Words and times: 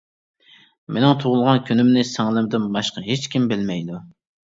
-مېنىڭ 0.93 1.11
تۇغۇلغان 1.23 1.61
كۈنۈمنى 1.67 2.05
سىڭلىمدىن 2.13 2.65
باشقا 2.77 3.05
ھېچكىم 3.11 3.47
بىلمەيدۇ. 3.53 4.01